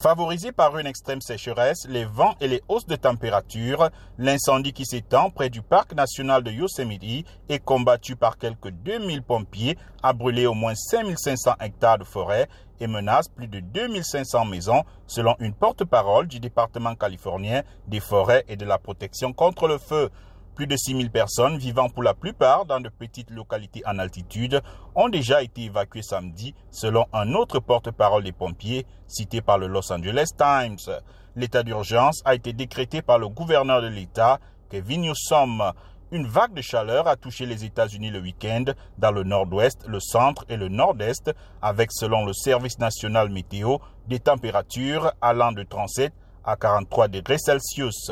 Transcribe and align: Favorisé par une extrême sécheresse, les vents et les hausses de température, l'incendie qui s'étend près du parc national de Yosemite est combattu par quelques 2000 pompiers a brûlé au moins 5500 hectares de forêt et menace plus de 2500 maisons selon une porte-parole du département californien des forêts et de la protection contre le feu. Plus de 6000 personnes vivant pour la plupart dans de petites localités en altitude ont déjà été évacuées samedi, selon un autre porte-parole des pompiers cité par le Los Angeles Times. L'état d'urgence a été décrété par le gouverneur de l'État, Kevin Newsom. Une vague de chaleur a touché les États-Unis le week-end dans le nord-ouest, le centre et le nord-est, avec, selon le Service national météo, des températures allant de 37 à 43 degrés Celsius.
Favorisé 0.00 0.52
par 0.52 0.78
une 0.78 0.86
extrême 0.86 1.20
sécheresse, 1.20 1.84
les 1.88 2.04
vents 2.04 2.36
et 2.40 2.46
les 2.46 2.62
hausses 2.68 2.86
de 2.86 2.94
température, 2.94 3.90
l'incendie 4.16 4.72
qui 4.72 4.86
s'étend 4.86 5.28
près 5.30 5.50
du 5.50 5.60
parc 5.60 5.92
national 5.92 6.44
de 6.44 6.52
Yosemite 6.52 7.26
est 7.48 7.58
combattu 7.58 8.14
par 8.14 8.38
quelques 8.38 8.70
2000 8.70 9.24
pompiers 9.24 9.76
a 10.04 10.12
brûlé 10.12 10.46
au 10.46 10.54
moins 10.54 10.76
5500 10.76 11.54
hectares 11.60 11.98
de 11.98 12.04
forêt 12.04 12.46
et 12.78 12.86
menace 12.86 13.26
plus 13.28 13.48
de 13.48 13.58
2500 13.58 14.44
maisons 14.44 14.84
selon 15.08 15.34
une 15.40 15.52
porte-parole 15.52 16.28
du 16.28 16.38
département 16.38 16.94
californien 16.94 17.64
des 17.88 17.98
forêts 17.98 18.44
et 18.46 18.54
de 18.54 18.64
la 18.64 18.78
protection 18.78 19.32
contre 19.32 19.66
le 19.66 19.78
feu. 19.78 20.10
Plus 20.58 20.66
de 20.66 20.76
6000 20.76 21.12
personnes 21.12 21.56
vivant 21.56 21.88
pour 21.88 22.02
la 22.02 22.14
plupart 22.14 22.66
dans 22.66 22.80
de 22.80 22.88
petites 22.88 23.30
localités 23.30 23.80
en 23.86 24.00
altitude 24.00 24.60
ont 24.96 25.08
déjà 25.08 25.40
été 25.40 25.66
évacuées 25.66 26.02
samedi, 26.02 26.52
selon 26.72 27.06
un 27.12 27.32
autre 27.34 27.60
porte-parole 27.60 28.24
des 28.24 28.32
pompiers 28.32 28.84
cité 29.06 29.40
par 29.40 29.58
le 29.58 29.68
Los 29.68 29.92
Angeles 29.92 30.30
Times. 30.36 31.00
L'état 31.36 31.62
d'urgence 31.62 32.22
a 32.24 32.34
été 32.34 32.52
décrété 32.52 33.02
par 33.02 33.20
le 33.20 33.28
gouverneur 33.28 33.80
de 33.82 33.86
l'État, 33.86 34.40
Kevin 34.68 35.02
Newsom. 35.02 35.62
Une 36.10 36.26
vague 36.26 36.54
de 36.54 36.62
chaleur 36.62 37.06
a 37.06 37.14
touché 37.14 37.46
les 37.46 37.64
États-Unis 37.64 38.10
le 38.10 38.18
week-end 38.18 38.64
dans 38.98 39.12
le 39.12 39.22
nord-ouest, 39.22 39.86
le 39.86 40.00
centre 40.00 40.44
et 40.48 40.56
le 40.56 40.66
nord-est, 40.66 41.30
avec, 41.62 41.92
selon 41.92 42.26
le 42.26 42.32
Service 42.32 42.80
national 42.80 43.30
météo, 43.30 43.76
des 44.08 44.18
températures 44.18 45.12
allant 45.20 45.52
de 45.52 45.62
37 45.62 46.12
à 46.42 46.56
43 46.56 47.06
degrés 47.06 47.38
Celsius. 47.38 48.10